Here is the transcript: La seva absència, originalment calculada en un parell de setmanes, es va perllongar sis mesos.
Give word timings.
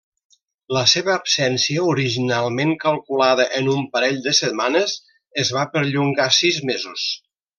La 0.75 0.81
seva 0.91 1.11
absència, 1.15 1.83
originalment 1.91 2.73
calculada 2.85 3.47
en 3.59 3.69
un 3.75 3.85
parell 3.97 4.19
de 4.29 4.35
setmanes, 4.39 4.97
es 5.45 5.53
va 5.59 5.69
perllongar 5.77 6.31
sis 6.41 6.63
mesos. 6.73 7.07